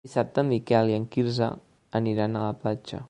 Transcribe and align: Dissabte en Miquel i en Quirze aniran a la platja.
Dissabte 0.07 0.43
en 0.43 0.47
Miquel 0.53 0.89
i 0.93 0.97
en 1.01 1.05
Quirze 1.17 1.51
aniran 2.01 2.35
a 2.41 2.45
la 2.49 2.59
platja. 2.65 2.99